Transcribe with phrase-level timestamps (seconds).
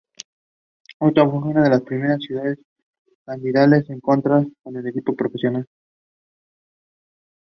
[0.97, 2.57] Ottawa fue una de las primeras ciudades
[3.23, 5.67] canadienses en contar con un equipo profesional.